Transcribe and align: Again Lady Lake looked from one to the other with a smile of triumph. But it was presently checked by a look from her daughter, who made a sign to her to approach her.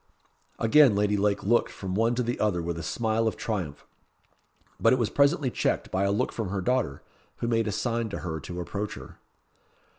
Again 0.57 0.95
Lady 0.95 1.15
Lake 1.15 1.43
looked 1.43 1.69
from 1.71 1.93
one 1.93 2.15
to 2.15 2.23
the 2.23 2.39
other 2.39 2.59
with 2.63 2.79
a 2.79 2.81
smile 2.81 3.27
of 3.27 3.37
triumph. 3.37 3.85
But 4.79 4.93
it 4.93 4.95
was 4.97 5.11
presently 5.11 5.51
checked 5.51 5.91
by 5.91 6.05
a 6.05 6.11
look 6.11 6.31
from 6.31 6.49
her 6.49 6.59
daughter, 6.59 7.03
who 7.35 7.47
made 7.47 7.67
a 7.67 7.71
sign 7.71 8.09
to 8.09 8.19
her 8.25 8.39
to 8.39 8.59
approach 8.59 8.95
her. 8.95 9.19